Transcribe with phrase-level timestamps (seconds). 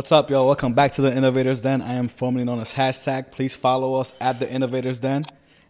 [0.00, 0.46] What's up, y'all?
[0.46, 1.82] Welcome back to the Innovators Den.
[1.82, 3.32] I am formerly known as hashtag.
[3.32, 5.24] Please follow us at the Innovators Den.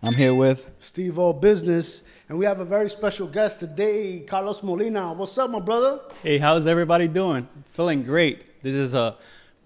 [0.05, 4.63] I'm here with Steve O Business, and we have a very special guest today, Carlos
[4.63, 5.13] Molina.
[5.15, 5.99] What's up, my brother?
[6.23, 7.49] Hey, how's everybody doing?
[7.73, 8.63] Feeling great.
[8.63, 9.17] This is a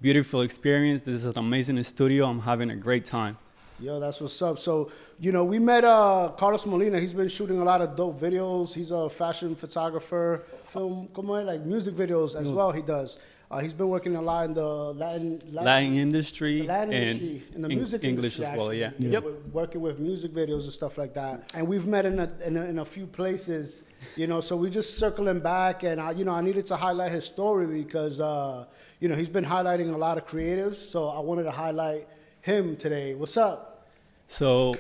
[0.01, 1.03] beautiful experience.
[1.03, 2.25] This is an amazing studio.
[2.25, 3.37] I'm having a great time.
[3.79, 4.59] Yo, that's what's up.
[4.59, 4.91] So,
[5.21, 6.99] you know, we met uh, Carlos Molina.
[7.01, 8.73] He's been shooting a lot of dope videos.
[8.73, 12.73] He's a fashion photographer, film, come on, like music videos as well.
[12.73, 13.19] He does.
[13.51, 17.43] Uh, he's been working a lot in the Latin, Latin, Latin industry, Latin and industry,
[17.55, 18.73] in the Eng- music English industry, as well.
[18.75, 18.87] Yeah.
[18.89, 19.09] actually.
[19.11, 19.25] Yep.
[19.53, 21.51] Working with music videos and stuff like that.
[21.55, 23.85] And we've met in a, in a, in a few places,
[24.17, 25.83] you know, so we're just circling back.
[25.85, 28.65] And, I, you know, I needed to highlight his story because, uh,
[29.01, 30.77] you know, he's been highlighting a lot of creatives.
[30.77, 32.09] So I wanted to highlight
[32.41, 33.15] him today.
[33.15, 33.87] What's up?
[34.27, 34.73] So,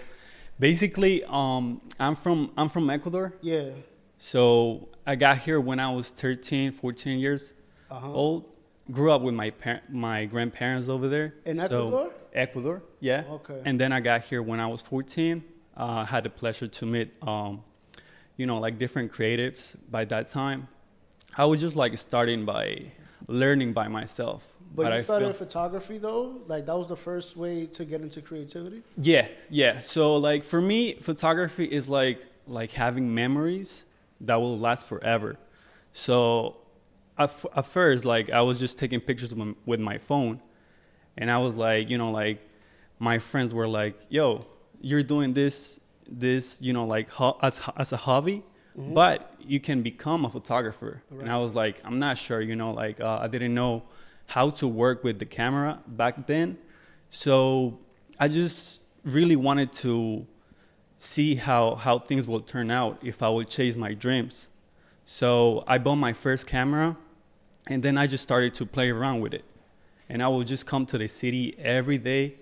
[0.59, 3.35] basically, um, I'm from I'm from Ecuador.
[3.43, 3.71] Yeah.
[4.17, 7.53] So I got here when I was 13, 14 years
[7.91, 8.11] Uh-huh.
[8.13, 8.45] old.
[8.91, 11.35] Grew up with my par- my grandparents over there.
[11.45, 12.11] In So- Ecuador?
[12.35, 13.25] Ecuador, yeah.
[13.31, 13.63] Okay.
[13.65, 15.43] And then I got here when I was 14.
[15.77, 17.63] Uh, had the pleasure to meet, um,
[18.37, 19.75] you know, like different creatives.
[19.91, 20.69] By that time,
[21.37, 22.93] I was just like starting by
[23.27, 24.43] learning by myself.
[24.75, 26.43] But, you I started feel- photography though?
[26.47, 28.83] Like that was the first way to get into creativity?
[28.99, 29.81] Yeah, yeah.
[29.81, 33.85] So like for me, photography is like like having memories
[34.21, 35.37] that will last forever.
[35.93, 36.57] So
[37.19, 40.41] at, f- at first, like I was just taking pictures with my, with my phone,
[41.17, 42.49] and I was like, you know, like
[42.99, 44.47] my friends were like, "Yo,
[44.81, 48.43] you're doing this, this, you know, like ho- as as a hobby,
[48.77, 52.73] but you can become a photographer." And I was like, "I'm not sure, you know,
[52.73, 53.85] like uh, I didn't know
[54.27, 56.59] how to work with the camera back then,
[57.11, 57.79] so
[58.19, 60.27] I just really wanted to
[60.97, 64.49] see how how things will turn out if I would chase my dreams."
[65.07, 66.97] So I bought my first camera,
[67.67, 69.45] and then I just started to play around with it.
[70.09, 72.35] And I would just come to the city every day,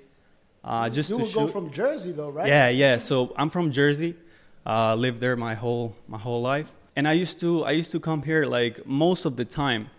[0.64, 1.38] uh, just you to would shoot.
[1.38, 2.46] go from Jersey though, right?
[2.46, 2.98] Yeah, yeah.
[2.98, 4.14] So I'm from Jersey.
[4.64, 8.00] Uh, lived there my whole my whole life, and I used to I used to
[8.00, 9.90] come here like most of the time.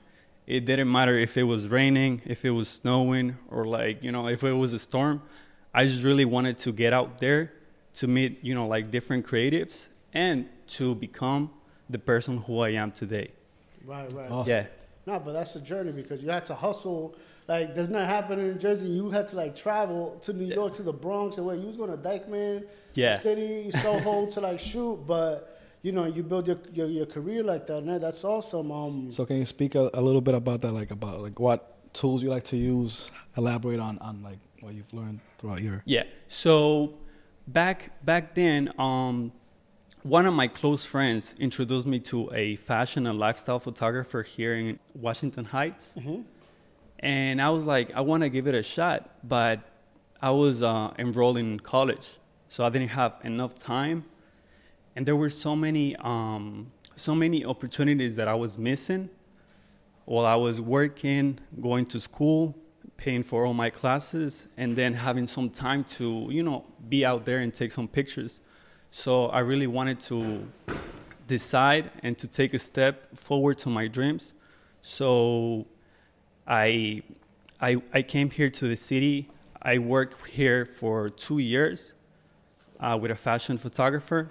[0.45, 4.27] It didn't matter if it was raining, if it was snowing, or like you know
[4.27, 5.21] if it was a storm.
[5.73, 7.51] I just really wanted to get out there
[7.95, 11.49] to meet you know like different creatives and to become
[11.89, 13.31] the person who I am today.
[13.85, 14.31] Right, right.
[14.31, 14.51] Awesome.
[14.51, 14.65] Yeah.
[15.05, 17.15] No, but that's the journey because you had to hustle.
[17.47, 18.85] Like, does not happen in Jersey.
[18.87, 21.75] You had to like travel to New York to the Bronx and where you was
[21.75, 23.19] going to Dyckman Yeah.
[23.19, 24.95] City, Soho to like shoot.
[25.05, 27.81] But you know, you build your your, your career like that.
[27.85, 28.71] Man, that's awesome.
[28.71, 31.91] Um, So can you speak a, a little bit about that, like about like what
[31.93, 33.11] tools you like to use?
[33.35, 35.81] Elaborate on on like what you've learned throughout your.
[35.85, 36.03] Yeah.
[36.29, 36.93] So
[37.45, 39.33] back back then, um,
[40.03, 44.77] one of my close friends introduced me to a fashion and lifestyle photographer here in
[44.93, 46.25] Washington Heights, mhm.
[46.99, 49.61] and I was like, I want to give it a shot, but
[50.21, 52.17] I was uh, enrolled in college,
[52.49, 54.03] so I didn't have enough time,
[54.95, 59.09] and there were so many um, so many opportunities that I was missing
[60.05, 62.55] while I was working, going to school,
[62.97, 67.25] paying for all my classes, and then having some time to, you know, be out
[67.25, 68.41] there and take some pictures.
[68.95, 70.47] So I really wanted to
[71.25, 74.35] decide and to take a step forward to my dreams.
[74.83, 75.65] So
[76.45, 77.01] I,
[77.59, 79.31] I, I came here to the city.
[79.63, 81.93] I worked here for two years
[82.79, 84.29] uh, with a fashion photographer.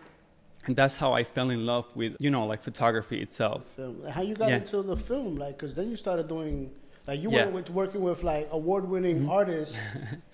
[0.67, 3.63] And that's how I fell in love with, you know, like photography itself.
[4.11, 4.59] How you got Yeah.
[4.59, 5.39] into the film?
[5.39, 6.71] Like, because then you started doing.
[7.09, 7.47] Like you Yeah.
[7.47, 9.77] went with working with like award-winning artists,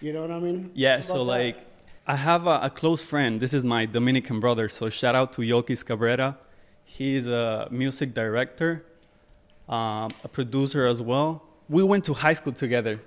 [0.03, 0.71] you know what I mean?
[0.75, 1.56] Yeah, How so like
[2.10, 3.38] I have a, a close friend.
[3.38, 4.70] This is my Dominican brother.
[4.70, 6.38] So shout out to Yolkis Cabrera.
[6.82, 8.86] He's a music director,
[9.68, 11.42] um, a producer as well.
[11.68, 12.98] We went to high school together.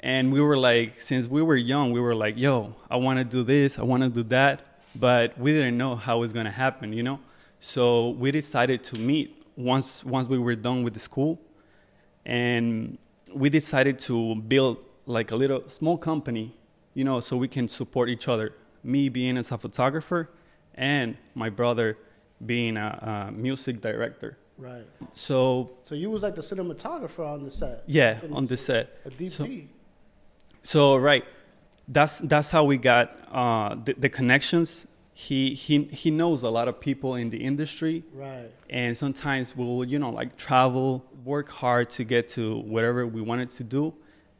[0.00, 3.24] And we were like, since we were young, we were like, yo, I want to
[3.24, 4.80] do this, I want to do that.
[4.96, 7.20] But we didn't know how it was going to happen, you know?
[7.60, 11.40] So we decided to meet once, once we were done with the school
[12.24, 12.98] and
[13.32, 16.56] we decided to build like a little small company
[16.96, 18.46] you know so we can support each other
[18.82, 20.22] me being as a photographer
[20.74, 21.88] and my brother
[22.44, 24.86] being a, a music director right.
[25.12, 27.84] so So you was like the cinematographer on the set.
[27.86, 29.30] yeah on the set A DP.
[29.30, 29.48] So-
[30.62, 31.24] so right
[31.88, 36.66] that's that's how we got uh, the, the connections he, he he knows a lot
[36.68, 38.50] of people in the industry right.
[38.68, 42.42] and sometimes we'll you know like travel work hard to get to
[42.74, 43.94] whatever we wanted to do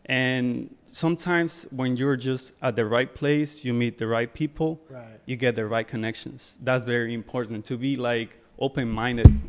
[0.07, 5.21] and sometimes when you're just at the right place you meet the right people Right.
[5.27, 9.41] you get the right connections that's very important to be like open-minded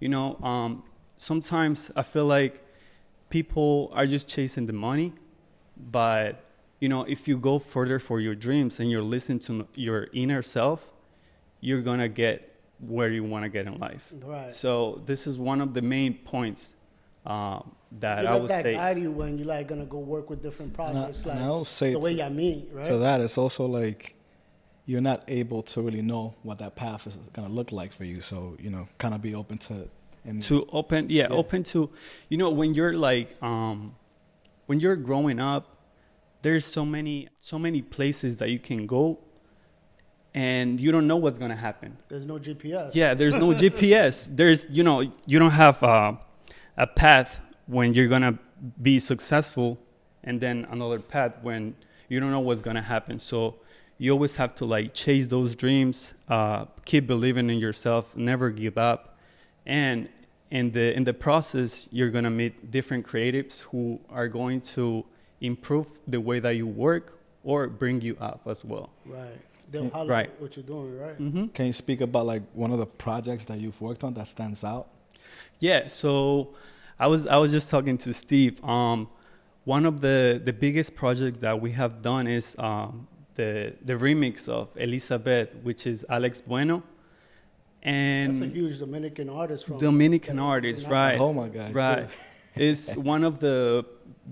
[0.00, 0.82] you know um,
[1.16, 2.64] sometimes i feel like
[3.30, 5.12] people are just chasing the money,
[5.76, 6.44] but
[6.80, 10.42] you know, if you go further for your dreams and you're listening to your inner
[10.42, 10.92] self,
[11.60, 14.12] you're gonna get where you want to get in life.
[14.22, 14.52] Right.
[14.52, 16.74] So this is one of the main points
[17.26, 18.74] um, that you I let would that say.
[18.74, 21.38] guide you when you're like gonna go work with different And I, projects, and like
[21.40, 22.84] I'll say the way to, you meet, right?
[22.84, 24.14] to that, it's also like
[24.86, 28.20] you're not able to really know what that path is gonna look like for you.
[28.20, 29.88] So you know, kind of be open to.
[30.26, 31.36] And to open yeah, Yeah.
[31.36, 31.90] open to
[32.30, 33.94] you know when you're like um
[34.66, 35.76] when you're growing up
[36.40, 39.18] there's so many so many places that you can go
[40.34, 42.94] and you don't know what's going to happen There's no GPS.
[42.94, 46.12] yeah there's no gps there's you know you don't have uh,
[46.76, 48.38] a path when you're going to
[48.82, 49.78] be successful
[50.22, 51.74] and then another path when
[52.08, 53.54] you don't know what's going to happen so
[53.98, 58.76] you always have to like chase those dreams uh, keep believing in yourself never give
[58.78, 59.16] up
[59.66, 60.08] and
[60.50, 65.04] in the in the process you're going to meet different creatives who are going to
[65.40, 69.40] improve the way that you work or bring you up as well Right.
[69.70, 70.40] They'll highlight Right.
[70.40, 71.18] what you're doing, right?
[71.18, 71.46] mm-hmm.
[71.48, 74.62] Can you speak about like one of the projects that you've worked on that stands
[74.62, 74.86] out?
[75.60, 76.54] Yeah, so
[76.98, 78.62] I was I was just talking to Steve.
[78.64, 79.08] Um,
[79.64, 84.48] one of the the biggest projects that we have done is um, the the remix
[84.48, 86.82] of Elizabeth, which is Alex Bueno,
[87.82, 91.18] And That's a huge Dominican artist from Dominican artist, right?
[91.18, 91.74] Oh my God!
[91.74, 92.08] Right,
[92.54, 93.84] it's one of the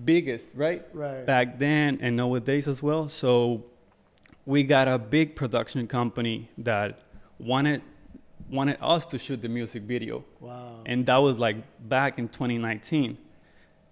[0.05, 0.87] biggest, right?
[0.93, 1.27] Right.
[1.27, 3.09] Back then and nowadays as well.
[3.09, 3.65] So
[4.47, 7.01] we got a big production company that
[7.39, 7.83] wanted
[8.53, 10.25] wanted us to shoot the music video.
[10.41, 10.83] Wow.
[10.87, 11.57] and that was like
[11.89, 13.19] back in 2019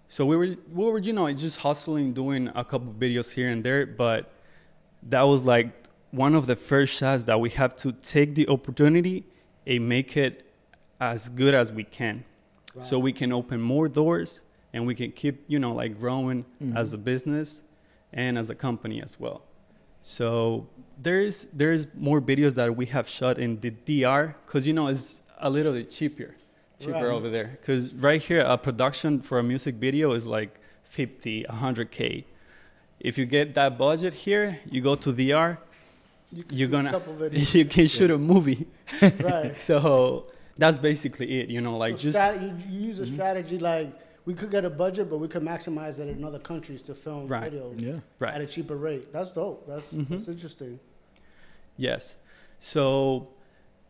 [0.07, 3.63] so we were we were you know just hustling doing a couple videos here and
[3.63, 4.21] there but
[5.13, 5.67] that was like
[6.11, 9.23] one of the first shots that we have to take the opportunity
[9.65, 10.33] and make it
[10.99, 12.23] as good as we can.
[12.81, 14.41] So we can open more doors
[14.73, 16.75] and we can keep you know like growing Mhm.
[16.81, 17.61] as a business
[18.13, 19.39] and as a company as well
[20.03, 20.67] so
[21.01, 25.21] there's there's more videos that we have shot in the DR because you know it's
[25.39, 26.35] a little bit cheaper
[26.79, 27.03] cheaper Right.
[27.05, 32.23] over there because right here a production for a music video is like 50 100k
[32.99, 35.57] if you get that budget here you go to DR
[36.31, 37.01] You can you're gonna
[37.31, 38.67] you can shoot a movie
[39.01, 39.55] right.
[39.69, 40.27] so
[40.57, 43.13] that's basically it you know like so just strat- you, use a Mhm.
[43.13, 43.89] strategy like
[44.25, 47.27] we could get a budget, but we could maximize it in other countries to film
[47.27, 47.51] Right.
[47.51, 47.99] videos Yeah.
[48.19, 49.11] right at a cheaper rate.
[49.11, 49.65] That's dope.
[49.67, 50.09] That's Mhm.
[50.09, 50.79] that's interesting.
[51.77, 52.17] Yes.
[52.59, 53.29] So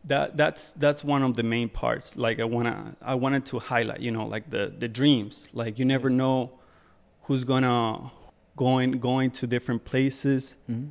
[0.04, 2.16] that that's that's one of the main parts.
[2.16, 5.48] Like I wanna I wanted to highlight, you know, like the the dreams.
[5.52, 6.52] Like you never know
[7.22, 8.10] who's gonna
[8.56, 10.56] going going to different places.
[10.66, 10.86] hmm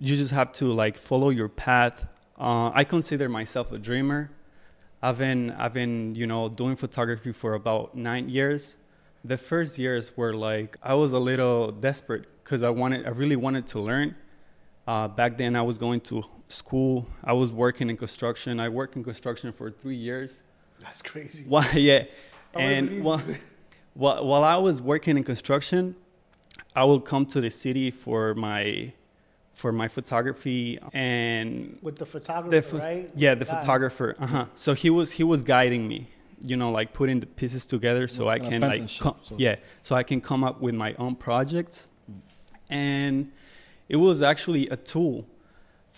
[0.00, 2.06] You just have to like follow your path.
[2.38, 4.30] Uh, I consider myself a dreamer.
[5.02, 8.76] I've been I've been you know doing photography for about nine years.
[9.24, 13.36] The first years were like I was a little desperate because I wanted I really
[13.36, 14.16] wanted to learn.
[14.86, 17.06] Uh, back then I was going to school.
[17.22, 18.58] I was working in construction.
[18.58, 20.42] I worked in construction for three years.
[20.80, 21.44] That's crazy.
[21.46, 21.68] Why?
[21.74, 22.04] Yeah,
[22.54, 23.22] I and while,
[23.94, 25.94] while while I was working in construction,
[26.74, 28.92] I would come to the city for my
[29.60, 33.10] for my photography and With the photographer, the pho- right?
[33.24, 33.52] yeah the Guy.
[33.58, 36.00] photographer uh-huh so he was he was guiding me
[36.50, 39.34] you know like putting the pieces together so Like i can like apprenticeship, co- so-
[39.46, 41.76] yeah so i can come up with my own projects
[42.10, 42.20] Mm.
[42.70, 43.16] and
[43.94, 45.16] it was actually a tool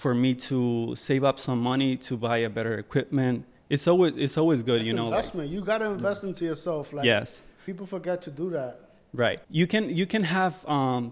[0.02, 3.36] for me to save up some money to buy a better equipment
[3.74, 5.46] it's always it's always good That's you know like, investment.
[5.54, 6.84] you got to invest into yourself.
[6.96, 7.28] Like yes
[7.68, 8.72] people forget to do that.
[9.24, 9.38] Right.
[9.58, 11.02] You can you can have um,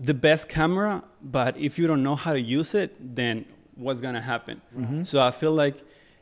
[0.00, 3.44] the best camera, but if you don't know how to use it, then
[3.76, 4.60] what's gonna happen?
[4.76, 5.06] Mhm.
[5.06, 5.76] So I feel like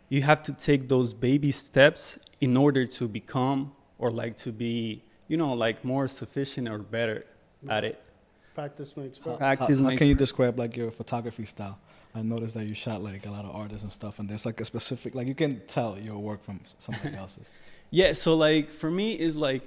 [0.09, 5.03] you have to take those baby steps in order to become or like to be,
[5.29, 7.25] you know, like more sufficient or better
[7.69, 8.03] at it.
[8.55, 9.39] Practice makes perfect.
[9.39, 11.79] Practice how, how makes can you describe like your photography style?
[12.15, 14.61] I noticed that you shot like a lot of artists and stuff, and there's like
[14.61, 17.53] a specific like you can tell your work from somebody else's.
[17.91, 19.63] Yeah, so like for me is like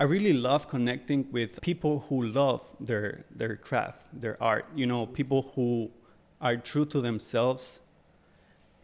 [0.00, 4.66] I really love connecting with people who love their their craft, their art.
[4.76, 5.90] You know, people who
[6.40, 7.80] are true to themselves,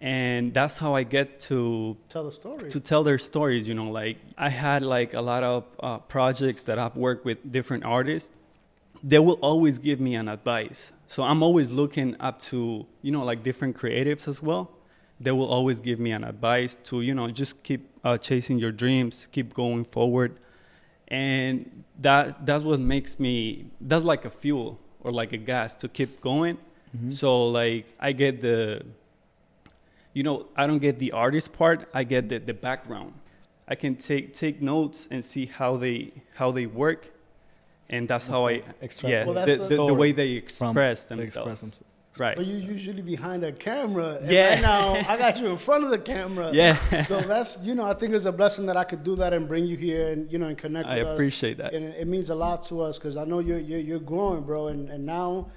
[0.00, 2.68] and that's how I get to Tell the story.
[2.68, 3.68] to tell their stories.
[3.68, 7.38] You know, like I had like a lot of uh, projects that I've worked with
[7.52, 8.32] different artists.
[9.04, 10.92] They will always give me an advice.
[11.06, 14.68] So I'm always looking up to you know like different creatives as well.
[15.20, 18.72] They will always give me an advice to you know just keep uh, chasing your
[18.72, 20.40] dreams, keep going forward,
[21.08, 25.88] and that that's what makes me that's like a fuel or like a gas to
[25.88, 26.58] keep going.
[26.96, 27.12] Mhm.
[27.12, 28.84] So like I get the
[30.12, 33.14] you know, I don't get the artist part, I get the, the background.
[33.66, 37.10] I can take take notes and see how they how they work,
[37.88, 41.60] and that's how I Extract yeah Well, the, the, the- way they express they express
[41.60, 41.82] themselves.
[42.18, 42.36] Right.
[42.36, 44.18] But you're usually behind the camera.
[44.20, 44.50] And Yeah.
[44.54, 46.50] Right now, I got you in front of the camera.
[46.52, 47.04] Yeah.
[47.06, 49.48] So that's you know I think it's a blessing that I could do that and
[49.48, 50.88] bring you here and you know and connect.
[50.88, 51.14] I with us.
[51.14, 51.72] appreciate that.
[51.74, 54.68] and it, means a lot to us because I know you're, you're you're growing, bro,
[54.68, 55.48] and and now,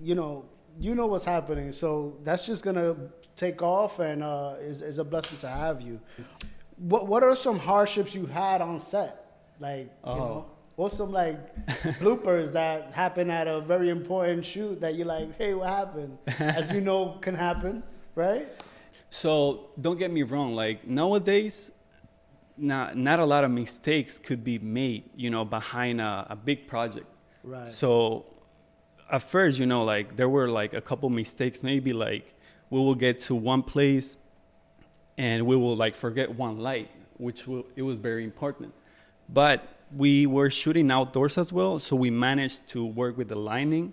[0.00, 0.44] you know,
[0.80, 1.72] you know what's happening.
[1.72, 2.96] So that's just gonna
[3.36, 6.00] take off, and uh, is is a blessing to have you.
[6.78, 9.16] What what are some hardships you had on set?
[9.60, 10.16] Like, you Oh.
[10.18, 10.46] know,
[10.80, 11.38] what's some like
[12.00, 16.16] bloopers that happen at a very important shoot that you're like, hey, what happened?
[16.38, 17.82] As you know, can happen,
[18.14, 18.48] right?
[19.10, 20.56] So don't get me wrong.
[20.56, 21.70] Like nowadays,
[22.56, 25.04] not not a lot of mistakes could be made.
[25.14, 27.06] You know, behind a, a big project.
[27.44, 27.70] Right.
[27.70, 28.24] So
[29.12, 31.62] at first, you know, like there were like a couple mistakes.
[31.62, 32.34] Maybe like
[32.70, 34.16] we will get to one place,
[35.18, 38.72] and we will like forget one light, which will, it was very important.
[39.28, 43.92] But we were shooting outdoors as well, so we managed to work with the lighting.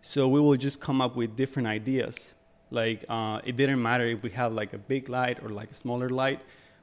[0.00, 2.34] So we will just come up with different ideas.
[2.70, 5.74] Like uh, it didn't matter if we have like a big light or like a
[5.74, 6.40] smaller light.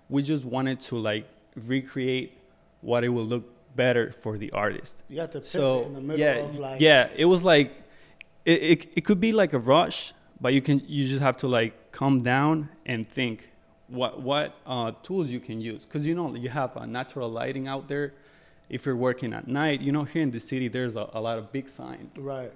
[0.09, 2.37] We just wanted to like recreate
[2.81, 5.03] what it will look better for the artist.
[5.09, 7.71] You have to So in the middle yeah, of like, yeah, it was like
[8.45, 8.89] it, it.
[8.97, 12.21] It could be like a rush, but you can you just have to like calm
[12.21, 13.49] down and think
[13.87, 17.67] what what uh, tools you can use because you know you have uh, natural lighting
[17.67, 18.13] out there.
[18.73, 21.37] If you're working at night, you know here in the city there's a, a lot
[21.37, 22.51] of big signs, right.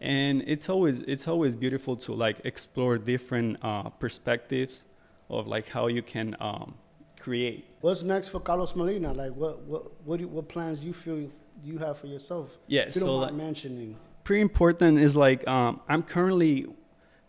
[0.00, 4.84] and it's always it's always beautiful to like explore different uh, perspectives
[5.30, 6.74] of like how you can um,
[7.18, 7.60] create.
[7.80, 9.14] What's next for Carlos Molina?
[9.14, 11.30] Like, what what what, do, what plans you feel
[11.64, 12.50] you have for yourself?
[12.66, 13.96] Yeah, you so don't like, mentioning.
[14.24, 16.66] pretty important is like um, I'm currently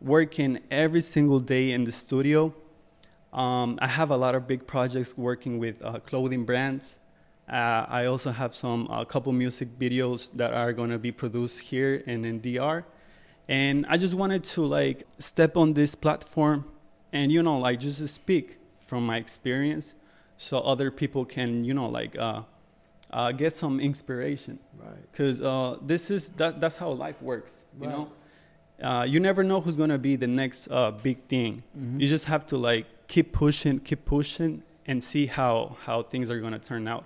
[0.01, 2.53] working every single day in the studio.
[3.31, 6.99] Um, I have a lot of big projects working with uh, clothing brands.
[7.49, 11.59] Uh, I also have some a couple music videos that are going to be produced
[11.59, 12.85] here and in DR.
[13.49, 16.63] And I just wanted to like step on this platform
[17.11, 19.93] and you know like just speak from my experience
[20.37, 22.41] so other people can you know like uh,
[23.11, 25.11] uh, get some inspiration Right.
[25.11, 27.97] because uh, this is that, that's how life works you Right.
[27.97, 28.11] know
[28.81, 31.99] uh, you never know who's gonna be the next uh, big thing Mhm.
[32.01, 36.39] you just have to like keep pushing keep pushing and see how how things are
[36.39, 37.03] gonna turn out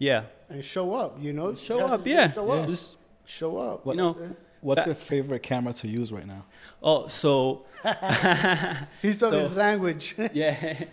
[0.00, 1.54] yeah And show up, you know.
[1.54, 2.66] show You up yeah, Show up.
[2.68, 3.86] just Show up.
[3.86, 4.16] you know
[4.62, 6.44] What's That- your favorite camera to use right now?
[6.82, 7.64] oh so
[9.02, 10.14] He's talking So- his language.
[10.32, 10.84] yeah Just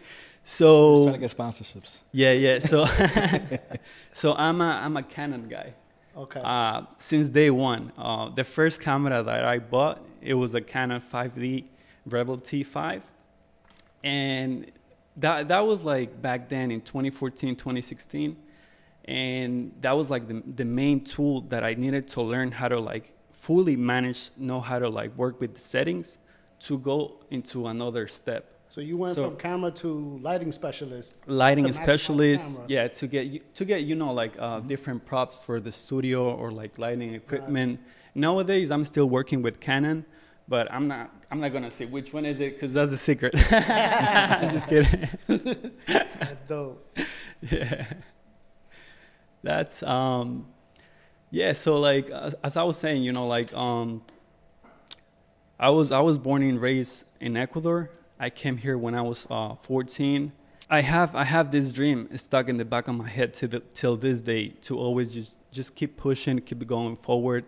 [0.44, 1.92] so trying to get sponsorships.
[2.12, 2.86] yeah yeah so
[4.14, 5.74] so i'm a i'm a canon guy
[6.16, 6.42] okay.
[6.44, 7.92] uh, since day one.
[7.98, 11.66] Uh, the first camera that I bought, it was a Canon 5D
[12.08, 13.02] Rebel T5,
[14.04, 14.72] and
[15.18, 18.36] that that was like back then in 2014, 2016,
[19.08, 22.80] and that was like the the main tool that I needed to learn how to
[22.80, 26.18] like fully manage, know how to like work with the settings
[26.60, 28.58] to go into another step.
[28.70, 31.18] So you went so- from camera to lighting specialist.
[31.26, 35.60] lighting specialist yeah to get you to get you know like uh, different props for
[35.60, 37.80] the studio or like lighting equipment.
[38.14, 40.04] Nowadays i'm still working with canon
[40.48, 43.34] but i'm not i'm not gonna say which one is it because that's the secret.
[44.54, 45.10] Just kidding.
[46.20, 46.98] That's dope.
[47.52, 47.86] yeah
[49.44, 50.46] that's um
[51.32, 54.02] yeah so like as, as i was saying you know like um
[55.60, 57.90] i was i was born and raised in ecuador.
[58.20, 60.32] I came here when i was uh 14
[60.70, 63.60] i have i have this dream stuck in the back of my head to the,
[63.60, 67.46] till this day to always just just keep pushing keep going forward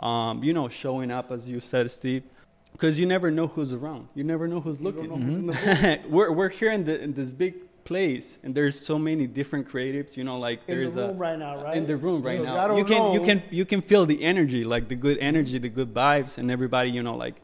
[0.00, 2.24] um you know showing up as you said steve
[2.72, 4.08] because you never know who's around.
[4.14, 5.08] You never know who's looking.
[5.08, 9.26] know who's we're we're here in, the, in this big place, and there's so many
[9.26, 10.16] different creatives.
[10.16, 11.76] You know, like in there's the room a right now, right?
[11.76, 12.58] in the room right So now.
[12.58, 15.58] I don't You can you can you can feel the energy, like the good energy,
[15.58, 16.90] the good vibes, and everybody.
[16.90, 17.36] You know, like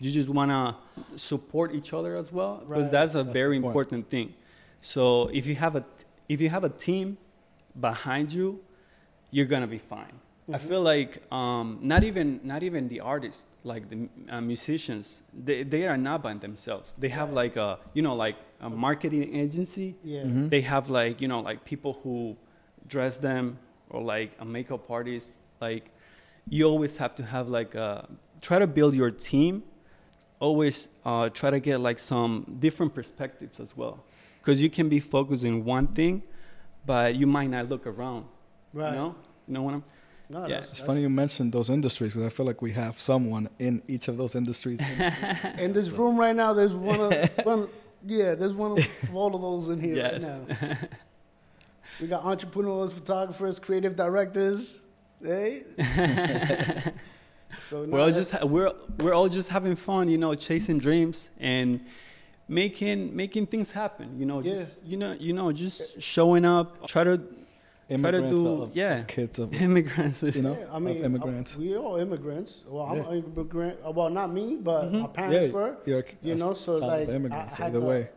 [0.00, 0.76] you just wanna
[1.16, 2.90] support each other as well, because Right.
[2.92, 4.34] that's a That's very important thing.
[4.80, 5.84] So if you have a
[6.28, 7.18] if you have a team
[7.80, 8.60] behind you,
[9.30, 10.16] you're gonna be fine.
[10.52, 10.68] I Mm-hmm.
[10.68, 15.86] feel like um, not even not even the artists, like the uh, musicians, they, they
[15.86, 16.94] are not by themselves.
[16.98, 19.96] They have like a you know like a marketing agency.
[20.04, 20.22] Yeah.
[20.22, 20.50] Mhm.
[20.50, 22.36] They have like you know like people who
[22.86, 23.58] dress them
[23.90, 25.32] or like a makeup artist.
[25.60, 25.90] Like
[26.48, 28.08] you always have to have like a
[28.40, 29.62] try to build your team.
[30.40, 34.02] Always uh, try to get like some different perspectives as well,
[34.40, 36.24] because you can be focused focusing one thing,
[36.84, 38.24] but you might not look around.
[38.72, 38.90] Right.
[38.90, 39.14] You know,
[39.46, 39.84] you know what I'm.
[40.32, 40.48] No, Yeah.
[40.48, 43.44] that's- It's that's- funny you mentioned those industries because I feel like we have someone
[43.58, 44.80] in each of those industries.
[45.64, 47.12] In this room right now, there's one of
[47.52, 47.68] one.
[48.06, 50.24] Yeah, there's one of all of those in here Yes.
[50.24, 50.76] right now.
[52.00, 54.80] we got entrepreneurs, photographers, creative directors.
[55.22, 55.64] Hey.
[57.68, 61.80] so we're all just we're we're all just having fun, you know, chasing dreams and
[62.48, 64.18] making making things happen.
[64.18, 64.54] You know, Yeah.
[64.54, 67.20] just, you know, you know, just showing up, try to
[67.94, 68.98] Immigrants do- of, yeah.
[69.00, 70.22] of kids of immigrants.
[70.22, 71.56] you know Yeah, I of mean, immigrants.
[71.56, 72.64] we all immigrants.
[72.68, 73.10] Well, I'm Yeah.
[73.10, 73.94] an immigrant.
[73.94, 75.00] Well, not me, but Mhm.
[75.02, 75.76] my parents were.
[75.84, 77.54] you're a You know, so like immigrants.
[77.54, 78.08] I so either the way,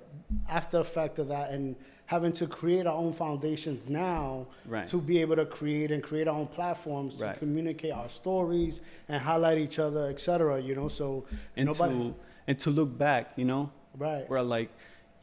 [0.50, 1.75] after effect of that, and
[2.08, 4.88] having to create our own foundations now Right.
[4.88, 7.34] to be able to create and create our own platforms Right.
[7.34, 8.79] to communicate our stories
[9.10, 10.62] and highlight each other, etc.
[10.62, 11.25] You know, so
[11.58, 12.15] and nobody, to
[12.48, 14.70] and to look back, you know, right, where like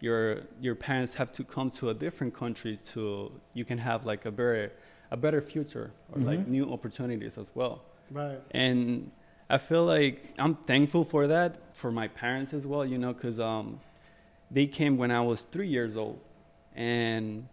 [0.02, 0.22] your
[0.60, 3.02] your parents have to come to a different country to
[3.54, 4.72] you can have like a better
[5.12, 6.46] a better future or like Mhm.
[6.56, 7.76] new opportunities as well.
[8.20, 9.10] right, and
[9.48, 13.38] I feel like I'm thankful for that for my parents as well, you know, because
[13.38, 13.66] um,
[14.56, 16.18] they came when I was three years old,
[16.74, 17.46] and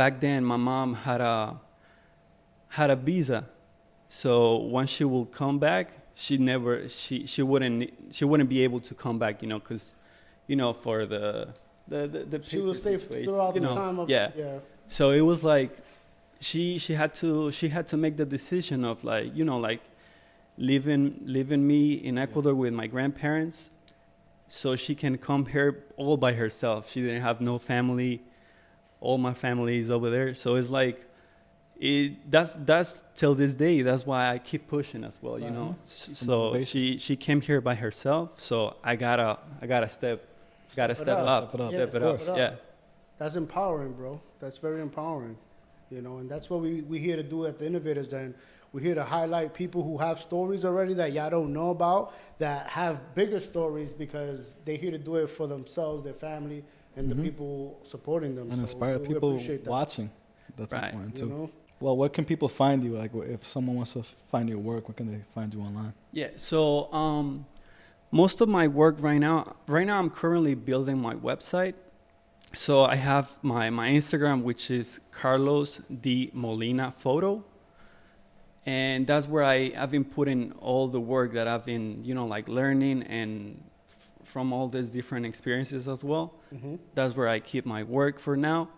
[0.00, 1.60] back then my mom had a
[2.68, 3.40] had a visa,
[4.08, 8.80] so once she will come back, she never she she wouldn't she wouldn't be able
[8.80, 9.94] to come back, you know, because
[10.46, 11.54] you know for the
[11.88, 14.30] the the, the she will paper stay situation, throughout you the time of yeah.
[14.36, 15.76] yeah, So it was like
[16.40, 19.82] she she had to she had to make the decision of like you know like
[20.58, 23.70] leaving leaving me in Ecuador with my grandparents
[24.48, 26.90] so she can come here all by herself.
[26.90, 28.22] She didn't have no family.
[29.00, 30.34] All my family is over there.
[30.34, 31.06] So it's like
[31.80, 35.54] it that's that's till this day that's why I keep pushing as well, you Right.
[35.54, 35.76] know.
[35.84, 40.24] So she she came here by herself, so I got to I got to step
[40.76, 41.26] got to Step it step up.
[41.28, 41.48] up.
[41.50, 41.72] Step it up.
[41.72, 42.36] Yeah, Step it step it up.
[42.52, 42.54] Yeah.
[43.18, 44.20] that's empowering, bro.
[44.40, 45.36] That's very empowering,
[45.90, 48.08] you know, and that's what we we here to do at the Innovators.
[48.08, 48.34] Then
[48.72, 52.66] we're here to highlight people who have stories already that y'all don't know about, that
[52.68, 56.64] have bigger stories because they're here to do it for themselves, their family,
[56.96, 57.16] and Mhm.
[57.16, 58.44] the people supporting them.
[58.46, 60.10] and So inspire we people appreciate that, watching.
[60.56, 60.84] That's Right.
[60.92, 61.28] important You too.
[61.28, 62.92] know, Well, where can people find you?
[62.96, 65.92] Like, if someone wants to find your work, where can they find you online?
[66.12, 66.28] Yeah.
[66.36, 67.44] So um,
[68.12, 71.74] most of my work right now, right now I'm currently building my website.
[72.54, 77.42] So I have my my Instagram, which is Carlos D Molina Photo,
[78.66, 82.26] and that's where I I've been putting all the work that I've been you know
[82.26, 86.34] like learning and f- from all these different experiences as well.
[86.50, 88.68] hmm That's where I keep my work for now.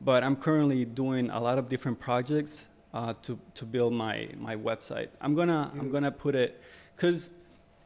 [0.00, 4.54] But I'm currently doing a lot of different projects uh, to to build my my
[4.56, 5.08] website.
[5.20, 6.60] I'm gonna I'm gonna put it
[6.94, 7.30] because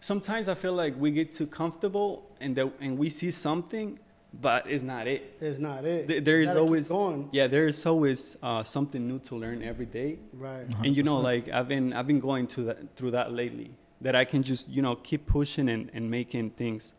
[0.00, 3.98] sometimes I feel like we get too comfortable and that and we see something,
[4.40, 5.36] but it's not it.
[5.40, 6.08] it's not it.
[6.08, 7.28] Th- There is always going.
[7.32, 10.18] yeah, there is always uh, something new to learn every day.
[10.32, 10.66] right.
[10.84, 13.70] And you know, like I've been I've been going to that through that lately.
[14.00, 16.94] That I can just you know keep pushing and, and making things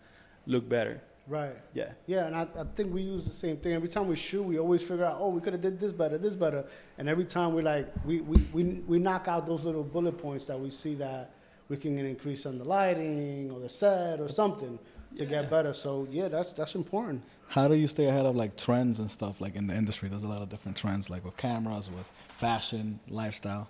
[0.46, 1.02] look better.
[1.28, 1.56] Right.
[1.76, 1.92] Yeah.
[2.08, 3.74] Yeah, and I, I think we use the same thing.
[3.74, 6.18] Every time we shoot, we always figure out, oh, we could have did this better,
[6.18, 6.66] this better.
[6.98, 10.46] And every time we like, we, we, we, we knock out those little bullet points
[10.48, 11.30] that we see that
[11.70, 14.78] we can increase on the lighting or the set or something
[15.16, 15.30] to Yeah.
[15.30, 15.74] get better.
[15.74, 17.24] So yeah, that's that's important.
[17.48, 20.10] How do you stay ahead of like trends and stuff like in the industry?
[20.10, 23.68] There's a lot of different trends, like with cameras, with fashion, lifestyle.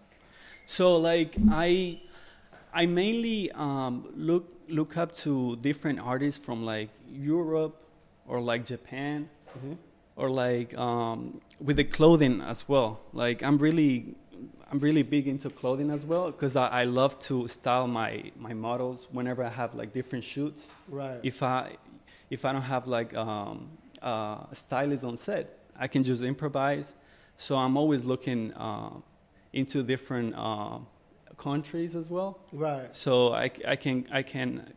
[0.65, 2.01] So like I,
[2.73, 7.75] I mainly um, look look up to different artists from like Europe
[8.27, 9.73] or like Japan hmm
[10.15, 12.99] or like um, with the clothing as well.
[13.13, 14.15] Like I'm really
[14.71, 18.53] I'm really big into clothing as well because I, I love to style my my
[18.53, 20.67] models whenever I have like different shoots.
[20.88, 21.19] Right.
[21.23, 21.77] If I
[22.29, 23.69] if I don't have like um,
[24.01, 26.95] uh, a stylist on set, I can just improvise.
[27.38, 28.91] So I'm always looking uh,
[29.53, 30.79] into different uh,
[31.38, 32.39] countries as well.
[32.51, 32.93] right.
[32.95, 34.71] So I, I can I can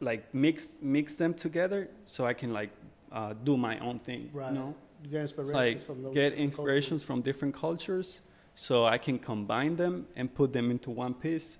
[0.00, 2.70] like mix mix them together so I can like
[3.12, 4.30] uh, do my own thing.
[4.32, 4.52] Right.
[4.52, 4.74] You know,
[5.04, 6.14] You get inspirations like from those.
[6.14, 6.44] get cultures.
[6.44, 8.20] inspirations from different cultures,
[8.58, 11.58] so I can combine them and put them into one piece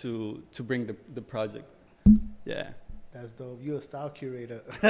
[0.00, 1.66] to to bring the the project.
[2.46, 2.70] Yeah.
[3.12, 3.60] That's dope.
[3.62, 4.62] You're a style curator.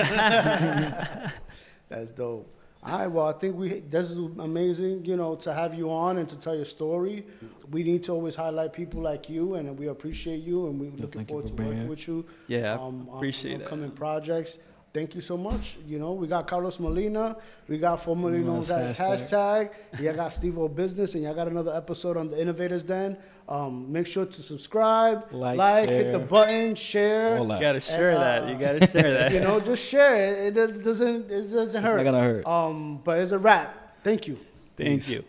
[1.89, 2.55] That's dope.
[2.83, 6.19] All right, well, I think we this is amazing, you know, to have you on
[6.19, 7.27] and to tell your story.
[7.71, 11.21] We need to always highlight people like you, and we appreciate you, and we're looking
[11.21, 11.89] thank forward for to working here.
[11.89, 12.27] with you.
[12.47, 12.75] Yeah.
[12.75, 13.65] um, on appreciate that.
[13.65, 14.59] upcoming projects.
[14.92, 15.76] Thank you so much.
[15.87, 17.37] You know, we got Carlos Molina,
[17.68, 19.70] we got formerly known as Yes, hashtag.
[20.00, 23.16] Y'all got Steve O Business, and y'all got another episode on the Innovators Den.
[23.48, 27.38] Um, make sure to subscribe, Like, like, hit the button, share.
[27.38, 28.48] You gotta share And, uh, that.
[28.48, 29.33] You gotta share that.
[29.35, 30.38] you know, just share it.
[30.48, 32.05] It does- doesn't it doesn't It's not hurt.
[32.05, 32.46] gonna hurt.
[32.46, 34.03] Um, but it's a wrap.
[34.03, 34.38] Thank you.
[34.76, 35.11] Thank Peace.
[35.11, 35.24] you.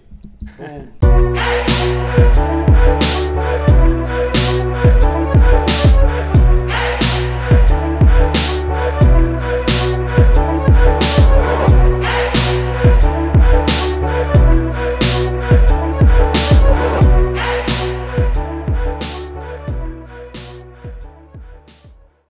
[0.58, 0.94] Boom.